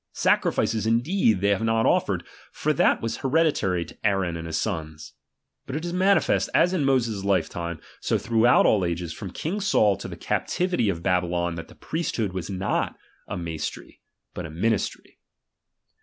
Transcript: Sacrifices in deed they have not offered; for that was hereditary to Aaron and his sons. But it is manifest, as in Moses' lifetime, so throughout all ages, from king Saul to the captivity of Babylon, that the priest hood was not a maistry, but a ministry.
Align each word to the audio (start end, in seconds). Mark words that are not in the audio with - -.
Sacrifices 0.13 0.87
in 0.87 1.01
deed 1.01 1.41
they 1.41 1.49
have 1.49 1.61
not 1.61 1.85
offered; 1.85 2.25
for 2.51 2.73
that 2.73 3.03
was 3.03 3.17
hereditary 3.17 3.85
to 3.85 3.95
Aaron 4.03 4.35
and 4.35 4.47
his 4.47 4.57
sons. 4.59 5.13
But 5.67 5.75
it 5.75 5.85
is 5.85 5.93
manifest, 5.93 6.49
as 6.55 6.73
in 6.73 6.85
Moses' 6.85 7.23
lifetime, 7.23 7.79
so 7.99 8.17
throughout 8.17 8.65
all 8.65 8.83
ages, 8.83 9.13
from 9.13 9.29
king 9.29 9.59
Saul 9.61 9.95
to 9.97 10.07
the 10.07 10.15
captivity 10.17 10.89
of 10.89 11.03
Babylon, 11.03 11.53
that 11.53 11.67
the 11.67 11.75
priest 11.75 12.15
hood 12.15 12.33
was 12.33 12.49
not 12.49 12.95
a 13.27 13.37
maistry, 13.37 14.01
but 14.33 14.47
a 14.47 14.49
ministry. 14.49 15.19